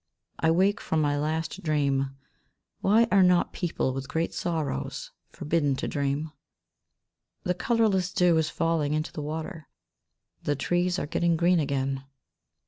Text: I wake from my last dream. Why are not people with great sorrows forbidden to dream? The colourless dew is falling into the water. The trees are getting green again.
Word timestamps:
I 0.39 0.49
wake 0.49 0.81
from 0.81 0.99
my 0.99 1.15
last 1.19 1.61
dream. 1.61 2.15
Why 2.79 3.07
are 3.11 3.21
not 3.21 3.53
people 3.53 3.93
with 3.93 4.07
great 4.07 4.33
sorrows 4.33 5.11
forbidden 5.29 5.75
to 5.75 5.87
dream? 5.87 6.31
The 7.43 7.53
colourless 7.53 8.11
dew 8.11 8.35
is 8.39 8.49
falling 8.49 8.93
into 8.95 9.13
the 9.13 9.21
water. 9.21 9.67
The 10.41 10.55
trees 10.55 10.97
are 10.97 11.05
getting 11.05 11.37
green 11.37 11.59
again. 11.59 12.03